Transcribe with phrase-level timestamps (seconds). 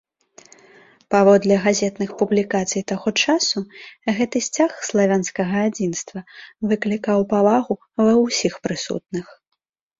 [1.15, 3.59] Паводле газетных публікацый таго часу,
[4.21, 6.19] гэты сцяг славянскага адзінства
[6.75, 9.25] выклікаў павагу ва ўсіх прысутных.